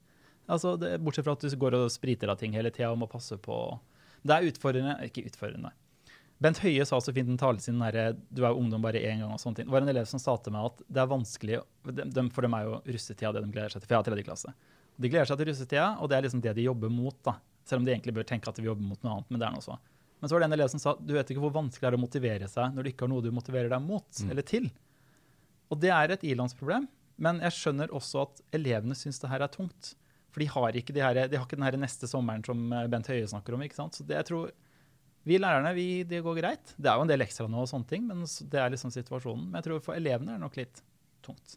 [0.50, 3.08] Altså, det, bortsett fra at du går og spriter av ting hele tida og må
[3.10, 3.56] passe på
[4.22, 5.72] Det er utfordrende Ikke utfordrende.
[6.42, 9.00] Bent Høie sa så fint i tale talen sin der, du er jo ungdom bare
[9.00, 9.32] én gang.
[9.32, 9.68] og sånne ting.
[9.70, 12.44] Det var en elev som sa til meg at det er vanskelig de, de, For
[12.44, 13.88] dem er jo russetida det de gleder seg til.
[13.88, 14.52] For jeg har tredje klasse.
[15.00, 17.16] De gleder seg til russetida, og det er liksom det de jobber mot.
[17.24, 17.38] da.
[17.64, 19.30] Selv om de egentlig bør tenke at de jobber mot noe annet.
[19.32, 19.78] Men det er noe så.
[20.20, 21.98] Men så var det en elev som sa du vet ikke hvor vanskelig det er
[21.98, 24.70] å motivere seg når du ikke har noe du motiverer deg mot eller til.
[25.72, 26.86] Og det er et ilandsproblem.
[27.20, 29.94] Men jeg skjønner også at elevene syns det her er tungt.
[30.32, 32.88] For de har ikke, de her, de har ikke den her neste sommeren som eh,
[32.92, 33.62] Bent Høie snakker om.
[33.64, 33.96] ikke sant?
[33.96, 34.50] Så det, jeg tror
[35.26, 36.74] vi lærerne, vi, det går greit.
[36.76, 39.48] Det er jo en del ekstra nå og sånne ting, men det er liksom situasjonen.
[39.48, 40.82] Men jeg tror for elevene er det nok litt
[41.26, 41.56] tungt.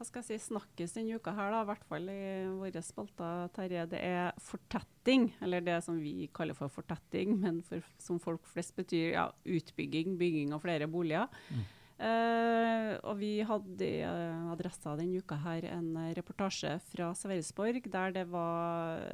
[0.00, 2.22] hva skal jeg si, snakkes denne uka her, da, i hvert fall i
[2.56, 5.26] våre spalter, Terje, det er fortetting.
[5.44, 10.16] Eller det som vi kaller for fortetting, men for, som folk flest betyr ja, utbygging,
[10.16, 11.28] bygging av flere boliger.
[11.52, 11.68] Mm.
[12.00, 18.14] Uh, og vi hadde i uh, Adressa denne uka her en reportasje fra Sverresborg der
[18.16, 19.04] det var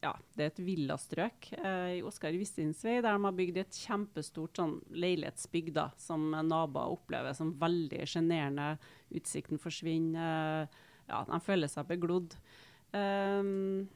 [0.00, 4.56] ja, det er et villastrøk i Oskar Vistins vei, der de har bygd et kjempestort
[4.56, 8.72] sånn, leilighetsbygg da, som naboer opplever som veldig sjenerende.
[9.12, 10.70] Utsikten forsvinner.
[11.10, 12.38] ja, de føler seg beglodd.
[12.96, 13.90] Um,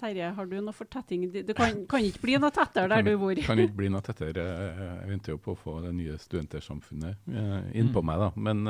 [0.00, 1.26] Terje, har du noe fortetting?
[1.32, 3.38] Det kan, kan, ikke bli noe tettere der kan, du bor.
[3.46, 4.44] Kan ikke bli noe tettere.
[4.44, 7.30] Jeg venter jo på å få det nye studentersamfunnet
[7.76, 8.08] innpå mm.
[8.10, 8.30] meg, da.
[8.48, 8.64] Men,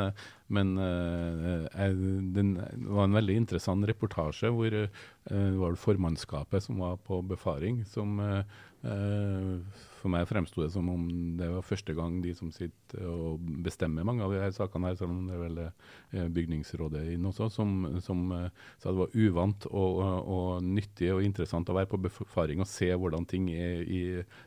[0.58, 4.86] men jeg, den, det var en veldig interessant reportasje hvor det
[5.58, 8.20] var formannskapet som var på befaring, som
[10.04, 11.04] for meg fremsto det som om
[11.38, 14.98] det var første gang de som sitter og bestemmer mange av de her sakene, her,
[15.00, 17.72] selv om det er vel eh, bygningsrådet inn også, som,
[18.04, 22.60] som eh, sa det var uvant og, og, nyttig og interessant å være på befaring
[22.60, 24.02] og se hvordan ting er i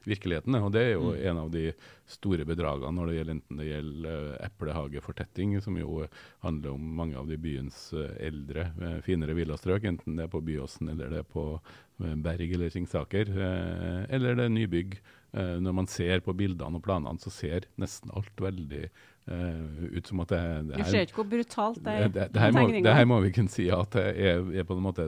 [0.05, 0.59] virkeligheten.
[0.61, 1.19] Og det er jo mm.
[1.31, 1.65] en av de
[2.07, 6.05] store bedragene når det gjelder enten det gjelder uh, eplehagefortetting, som jo
[6.45, 7.89] handler om mange av de byens
[8.21, 8.69] eldre,
[9.05, 11.49] finere villastrøk, enten det er på Byåsen eller det er på
[11.97, 14.99] Berg eller Singsaker, eller det er nybygg
[15.37, 18.87] når man ser på bildene og planene, så ser nesten alt veldig
[19.31, 22.07] uh, ut som at det, det er Du ser ikke hvor brutalt det er.
[22.07, 24.77] Det, det, her, må, det her må vi kunne si at det er, er på
[24.77, 25.07] en måte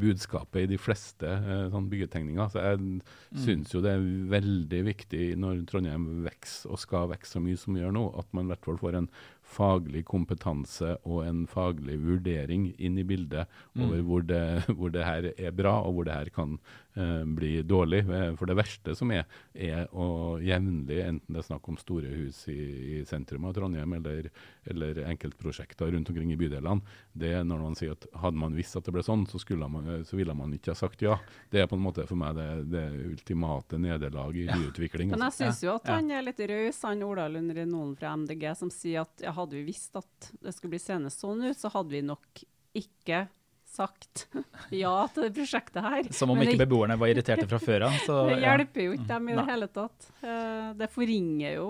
[0.00, 2.50] budskapet i de fleste uh, sånn byggetegninger.
[2.52, 2.98] Så jeg mm.
[3.44, 7.76] syns jo det er veldig viktig når Trondheim vokser og skal vokse så mye som
[7.76, 9.10] vi gjør nå, at man i hvert fall får en
[9.54, 13.84] faglig kompetanse og en faglig vurdering inn i bildet mm.
[13.84, 14.44] over hvor det,
[14.78, 16.56] hvor det, her er bra, og hvor det her kan
[16.98, 17.98] uh, bli dårlig.
[17.98, 22.10] Eh, for det verste som er, er å jevnlig, enten det er snakk om store
[22.12, 22.58] hus i,
[22.98, 24.30] i sentrum av Trondheim eller,
[24.70, 28.76] eller, enkeltprosjekter rundt omkring i bydelene, det er når man sier at hadde man visst
[28.78, 31.18] at det ble sånn, så, man, så ville man ikke ha sagt ja.
[31.50, 35.12] Det er på en måte for meg det, det ultimate nederlag i byutvikling.
[35.14, 38.50] Men jeg syns jo at han er litt raus, han Ola Lund Renolen fra MDG,
[38.58, 41.72] som sier at ja, hadde vi visst at det skulle bli seende sånn ut, så
[41.74, 43.26] hadde vi nok ikke
[43.74, 44.26] sagt
[44.84, 46.08] ja til det prosjektet her.
[46.14, 48.00] Som om ikke beboerne var irriterte fra før av.
[48.30, 50.10] Det hjelper jo ikke dem i det hele tatt.
[50.22, 51.68] Eh, det forringer jo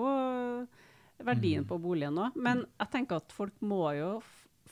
[1.25, 1.69] verdien mm.
[1.69, 2.35] på boligen òg.
[2.35, 4.17] Men jeg tenker at folk må jo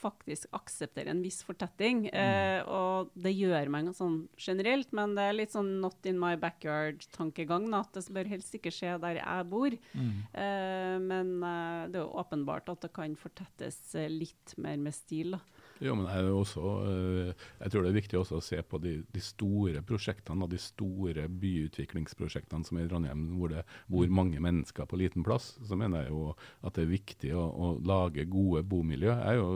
[0.03, 2.07] faktisk akseptere en viss fortetting.
[2.09, 2.17] Mm.
[2.23, 6.33] Eh, og det gjør man sånn generelt, men det er litt sånn not in my
[6.41, 7.69] backyard-tankegang.
[7.77, 9.77] At det bør helst ikke skje der jeg bor.
[9.93, 10.15] Mm.
[10.43, 14.95] Eh, men eh, det er jo åpenbart at det kan fortettes eh, litt mer med
[14.97, 15.37] stil.
[15.37, 15.62] da.
[15.83, 18.93] Jo, men jeg, også, eh, jeg, tror det er viktig også å se på de,
[19.11, 24.15] de store prosjektene og de store byutviklingsprosjektene som er i Trondheim, hvor det bor mm.
[24.15, 25.53] mange mennesker på liten plass.
[25.67, 26.29] Så mener jeg jo
[26.63, 29.11] at det er viktig å, å lage gode bomiljø.
[29.11, 29.51] Jeg er jo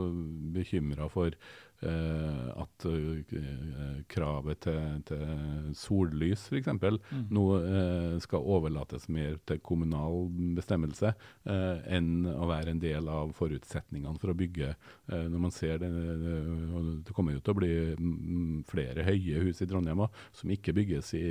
[0.58, 1.38] bekymra for
[1.78, 6.70] at eh, kravet til, til sollys f.eks.
[6.74, 7.28] Mm.
[7.30, 13.30] nå eh, skal overlates mer til kommunal bestemmelse eh, enn å være en del av
[13.38, 14.72] forutsetningene for å bygge.
[15.06, 15.90] Eh, når man ser det,
[17.06, 17.72] det, kommer jo til å bli
[18.68, 20.04] flere høye hus i Trondheim
[20.36, 21.24] som ikke bygges i,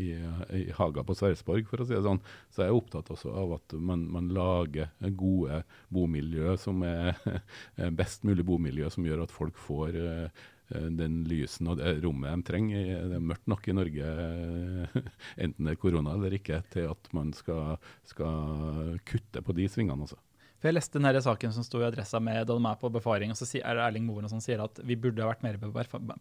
[0.00, 0.08] i,
[0.56, 2.20] i Haga på Sverresborg, for å si det sånn.
[2.52, 7.16] Så jeg er opptatt også av at man, man lager gode bomiljø som er
[8.00, 12.46] best mulig bomiljø, som gjør at folk får eh, den lysen og det rommet de
[12.46, 12.90] trenger.
[13.10, 14.98] Det er mørkt nok i Norge, eh,
[15.44, 20.08] enten det er korona eller ikke, til at man skal, skal kutte på de svingene.
[20.08, 20.18] Også.
[20.60, 23.32] For Jeg leste denne saken som sto i Adressa med da de er på befaring,
[23.32, 25.56] og så er Erling Moen som sier at vi burde ha vært mer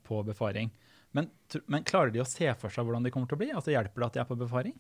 [0.08, 0.72] på befaring.
[1.12, 1.28] Men,
[1.68, 3.50] men klarer de å se for seg hvordan de kommer til å bli?
[3.52, 4.76] Altså Hjelper det at de er på befaring?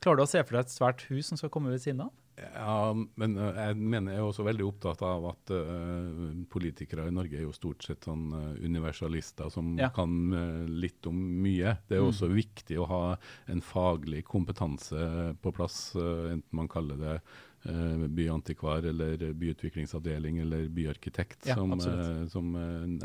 [0.00, 2.12] Klarer du å se for deg et svært hus som skal komme ved siden av?
[2.38, 7.12] Ja, men øh, jeg mener jeg er også veldig opptatt av at uh, politikere i
[7.12, 9.90] Norge er jo stort sett sånn øh, universalister som Ja.
[9.92, 11.76] kan uh, litt om mye.
[11.88, 12.08] Det er Mm.
[12.14, 13.02] også viktig å ha
[13.46, 17.20] en faglig kompetanse på plass, uh, enten man kaller det
[18.08, 21.74] byantikvar eller byutviklingsavdeling eller byarkitekt, Ja, som,
[22.32, 22.54] som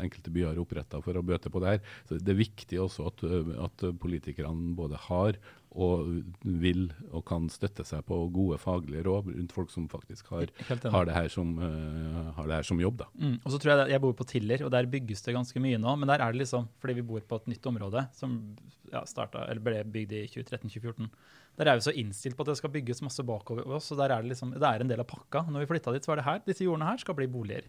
[0.00, 1.80] enkelte byer har oppretta for å bøte på det her.
[2.08, 3.20] Så det er viktig også at,
[3.66, 5.36] at politikerne både har
[5.76, 6.06] og
[6.42, 11.04] vil og kan støtte seg på gode faglige råd rundt folk som faktisk har, har,
[11.08, 13.02] det, her som, uh, har det her som jobb.
[13.02, 13.08] da.
[13.20, 13.34] Mm.
[13.44, 15.78] Og så tror Jeg det- jeg bor på Tiller, og der bygges det ganske mye
[15.78, 15.96] nå.
[15.98, 18.56] Men der er det liksom, fordi vi bor på et nytt område som
[18.92, 21.10] ja, startet, eller ble bygd i 2013-2014.
[21.58, 24.10] Der er vi så innstilt på at det skal bygges masse bakover oss, og der
[24.16, 25.44] er det liksom, det er en del av pakka.
[25.50, 27.68] Når vi flytta dit, så var det her, disse jordene her skal bli boliger.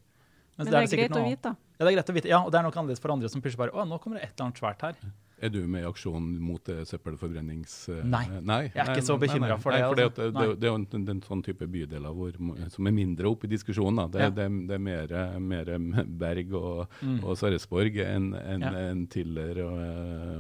[0.58, 1.56] Mens Men det er sikkert greit å vite, da.
[1.78, 2.30] Ja, det er greit å vite.
[2.32, 4.24] Ja, og det er nok annerledes for andre som pusher bare Å, nå kommer det
[4.26, 4.96] et eller annet svært her.
[5.40, 7.74] Er du med i aksjonen mot søppelforbrennings...
[7.94, 8.24] øh, Nei.
[8.42, 9.28] nei, Jeg er ikke så nei,
[9.62, 10.16] for det, Nei, fordi altså.
[10.18, 12.40] det, det, det er jo en, en, en sånn type bydeler hvor,
[12.74, 14.02] som er mindre oppe i diskusjonen.
[14.12, 14.30] Det, Ja.
[14.34, 15.72] det, det er mer, mer
[16.08, 17.20] Berg og, Mm.
[17.24, 18.94] og Sarpsborg enn en, Ja.
[19.14, 19.84] Tiller og,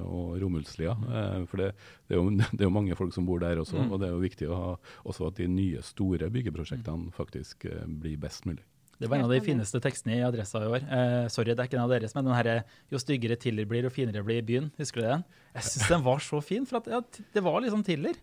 [0.07, 0.95] og Romulslia.
[0.97, 1.69] Eh, For det,
[2.07, 3.91] det, er jo, det er jo mange folk som bor der også, Mm.
[3.91, 4.71] og det er jo viktig å ha
[5.05, 8.63] også at de nye, store byggeprosjektene faktisk eh, blir best mulig.
[8.97, 10.85] Det var en av de fineste tekstene i Adressa i år.
[10.89, 12.55] Eh, sorry, det er ikke en av deres, men den herre
[12.89, 14.71] 'Jo styggere Tiller blir, jo finere blir byen'.
[14.79, 15.25] Husker du den?
[15.53, 17.01] Jeg syns den var så fin, for at, ja,
[17.33, 18.17] det var liksom Tiller.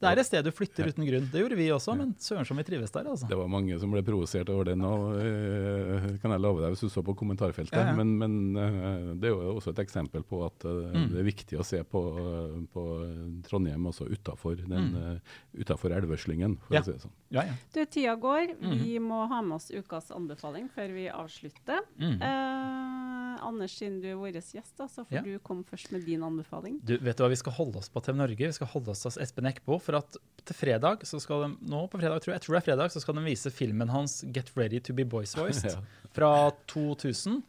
[0.00, 1.26] Det er et sted du flytter uten grunn.
[1.30, 3.28] Det gjorde vi også, men søren som vi trives der, altså.
[3.28, 6.80] Det var mange som ble provosert over det nå, eh, kan jeg love deg, hvis
[6.86, 7.76] du så på kommentarfeltet.
[7.76, 7.96] Ja, ja.
[7.98, 11.10] Men, men eh, det er jo også et eksempel på at eh, Mm.
[11.12, 12.00] det er viktig å se på,
[12.72, 12.82] på
[13.46, 15.20] Trondheim også utafor Mm.
[16.00, 16.80] elveslyngen, for Ja.
[16.80, 17.12] å si det sånn.
[17.30, 17.54] Ja, ja.
[17.74, 18.56] Du, tida går.
[18.60, 21.80] Vi må ha med oss ukas anbefaling før vi avslutter.
[22.00, 22.16] Mm.
[22.22, 22.99] Eh,
[23.42, 25.22] Anders, siden du er vår gjest, da, så får Ja.
[25.22, 26.78] du komme først med din anbefaling.
[26.84, 28.36] Du, vet du hva vi skal holde oss på TV Norge?
[28.36, 29.78] Vi skal holde oss hos Espen Eckbo.
[29.80, 32.62] For at til fredag, så skal de, nå på fredag, tror jeg, jeg tror det
[32.62, 35.80] er fredag, så skal de vise filmen hans 'Get Ready To Be Boys Voiced' Ja.
[36.12, 37.42] fra 2000.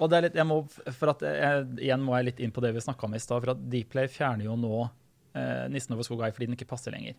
[0.00, 2.60] Og det er litt, jeg må, for at jeg, igjen må jeg litt inn på
[2.64, 3.42] det vi snakka om i stad.
[3.44, 4.90] For at Dplay fjerner jo nå
[5.34, 7.14] eh, 'Nissen over skog og ei' fordi den ikke passer lenger.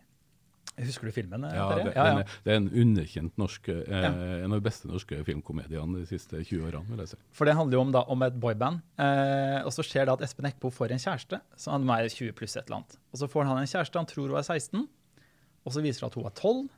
[0.76, 1.44] Husker du filmen?
[1.44, 2.24] eh, Ja, det, ja, den ja.
[2.44, 4.06] det er en underkjent norsk, eh,
[4.44, 7.18] en av de beste norske filmkomediene de siste 20 årene, vil jeg si.
[7.32, 8.82] For det handler jo om, da, om et boyband.
[8.98, 11.40] Eh, og så skjer det at Espen Eckbo får en kjæreste.
[11.56, 12.98] Så han er 20 pluss et eller annet.
[13.12, 14.88] Og så får han en kjæreste, han tror hun er 16.
[15.64, 16.68] Og så viser det at hun er 12.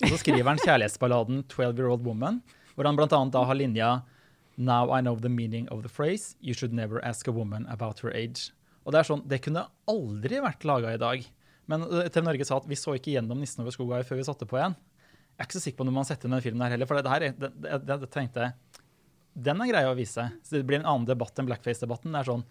[0.00, 2.40] Og så skriver han kjærlighetsballaden 'Twelve Year Old Woman',
[2.74, 4.02] hvor han annet da har linja
[4.56, 8.00] Now I know the meaning of the phrase You should never ask a woman about
[8.00, 8.52] her age.
[8.84, 11.26] Og Det er sånn, det kunne aldri vært laga i dag.
[11.70, 14.26] Men eh, TV Norge sa at vi så ikke gjennom 'Nissen over skoga' før vi
[14.26, 14.74] satte på igjen.
[15.38, 17.08] Jeg er ikke så sikker på når man setter den filmen her heller, for det
[17.14, 18.80] her, er- det, det, det, tenkte jeg
[19.40, 20.24] den er grei å vise.
[20.44, 22.10] Så det blir en annen debatt enn blackface-debatten.
[22.12, 22.42] Det er sånn,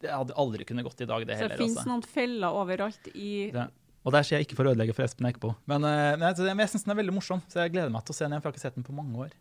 [0.00, 1.58] det hadde aldri kunne gått i dag, det Så det heller.
[1.64, 1.90] finnes altså.
[1.90, 3.64] noen feller overalt i Det,
[4.06, 5.54] og der sier jeg ikke for å ødelegge for Espen Eikbo.
[5.66, 8.14] Men, eh, men jeg, jeg syns den er veldig morsom, så jeg gleder meg til
[8.14, 9.34] å se den igjen, for jeg har ikke sett den på mange år.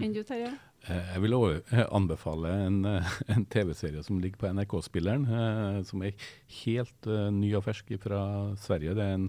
[0.00, 0.52] Enn du, Terje?
[0.88, 6.02] Eh, Jeg vil eh, anbefale en, eh, en TV-serie som ligger på NRK-spilleren, eh, som
[6.06, 6.14] er
[6.62, 8.22] helt eh, ny og fersk fra
[8.58, 8.94] Sverige.
[8.98, 9.28] Det er en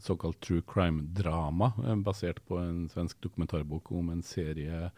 [0.00, 4.90] såkalt true crime-drama, eh, basert på en svensk dokumentarbok om en serie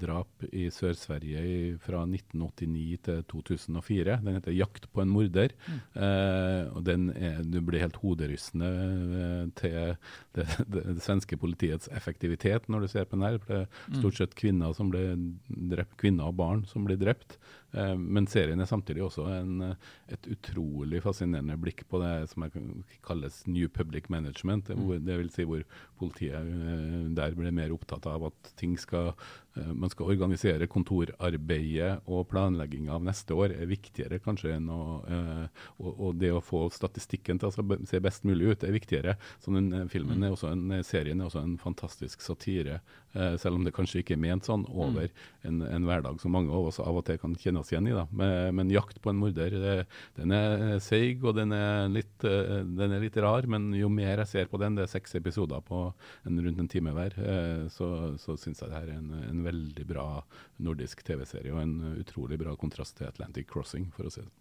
[0.00, 4.18] drap i Sør-Sverige fra 1989 til 2004.
[4.24, 5.54] Den heter 'Jakt på en morder'.
[5.94, 9.96] Eh, og den er, Du blir helt hoderystende eh, til
[10.34, 13.38] det, det, det svenske politiets effektivitet når du ser på den her.
[13.38, 15.16] For det er stort sett kvinner, som ble
[15.48, 17.38] drept, kvinner og barn som blir drept.
[17.76, 22.46] Eh, men serien er samtidig også en, eh, et utrolig fascinerende blikk på det som
[23.04, 24.70] kalles new public management.
[24.70, 24.84] Mm.
[24.84, 25.64] Hvor, det vil si hvor
[26.00, 29.12] politiet eh, der blir mer opptatt av at ting skal
[29.56, 34.80] man skal organisere kontorarbeidet og planlegging av neste år er viktigere kanskje enn å
[35.80, 39.14] og, og det å få statistikken til å se se best mulig ut er viktigere.
[39.40, 42.82] Så den filmen er også en, serien er også en fantastisk satire,
[43.40, 45.08] selv om det kanskje ikke er ment sånn, over
[45.48, 47.94] en, en hverdag som mange av oss av og til kan kjenne oss igjen i.
[47.96, 48.06] da.
[48.10, 49.84] Men, men 'Jakt på en morder' eh,
[50.16, 54.18] den er seig og den er, litt, eh, den er litt rar, men jo mer
[54.24, 55.92] jeg ser på den, det er seks episoder på
[56.26, 59.44] en, rundt en time hver, eh, så, så syns jeg det her er en, en
[59.44, 60.08] veldig bra
[60.58, 64.32] nordisk TV-serie og en utrolig bra kontrast til Atlantic Crossing, for å si det.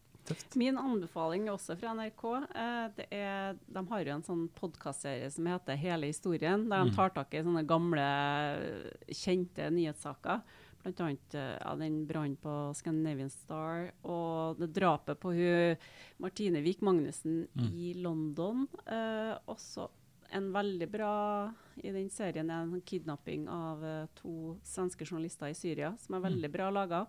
[0.57, 2.23] Min anbefaling også fra NRK,
[2.57, 6.89] eh, det er, de har jo en sånn podkastserie som heter Hele historien, der de
[6.89, 6.95] Mm.
[6.95, 8.07] tar tak i sånne gamle,
[9.13, 10.41] kjente nyhetssaker.
[10.85, 15.79] Blant annet eh, ja, den brannen på Scandinavian Star og det drapet på hun
[16.21, 17.69] Martine Wiik Magnussen Mm.
[17.73, 18.67] i London.
[18.85, 19.87] Uh, også
[20.35, 21.13] en veldig bra
[21.81, 26.25] i den serien er en kidnapping av uh, to svenske journalister i Syria, som er
[26.27, 27.05] veldig bra laga.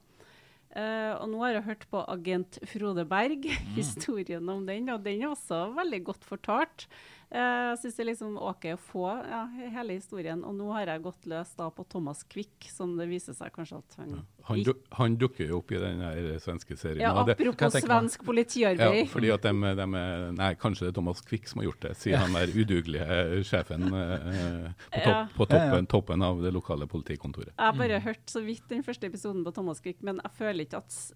[0.77, 3.45] Uh, og nå har jeg hørt på Agent Frode Berg,
[3.79, 6.87] historien om den, og den er også veldig godt fortalt.
[7.27, 7.39] Eh,
[7.73, 9.41] jeg syns det er liksom OK å få ja,
[9.75, 10.45] hele historien.
[10.47, 13.81] Og nå har jeg gått løs da på Thomas Quick, som det viser seg kanskje
[13.81, 14.13] at han
[14.47, 16.05] Han, du, han dukker jo opp i den
[16.39, 17.03] svenske serien.
[17.03, 19.01] Ja, Apropos det- svensk politiarbeid.
[19.01, 19.53] Ja, fordi at de,
[19.83, 22.23] de er, nei, Kanskje det er Thomas Quick som har gjort det, sier Ja.
[22.23, 25.21] han der udugelige sjefen eh, på, topp, Ja.
[25.35, 27.51] på toppen, toppen av det lokale politikontoret.
[27.59, 30.63] Jeg har bare hørt så vidt den første episoden på Thomas Quick, men jeg føler
[30.65, 31.13] ikke at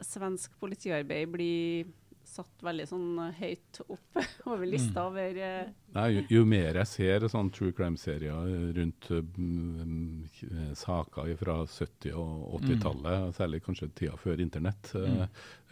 [0.00, 1.84] svensk politiarbeid blir
[2.30, 4.20] satt veldig sånn høyt opp
[4.50, 10.24] over lista over uh, Nei, jo, jo mer jeg ser sånn true crime-serier rundt mm,
[10.46, 15.24] eh, saker fra 70- og 80-tallet, særlig kanskje tida før internett, eh,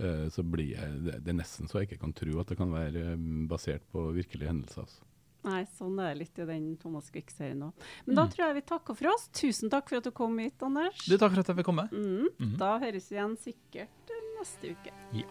[0.02, 2.58] eh, så blir jeg, det, det er nesten så jeg ikke kan tro at det
[2.58, 4.82] kan være mm, basert på virkelige hendelser.
[4.88, 5.04] Altså.
[5.48, 7.84] Nei, sånn er det litt i den Thomas Quick-serien òg.
[8.08, 8.32] Men da Mm.
[8.34, 9.28] tror jeg vi takker for oss.
[9.38, 10.98] Tusen takk for at du kom hit, Anders.
[11.06, 11.86] Du, takk for at jeg fikk komme.
[11.94, 12.56] Mm.
[12.58, 14.92] Da høres vi igjen sikkert eh, neste uke.
[15.14, 15.30] Ja.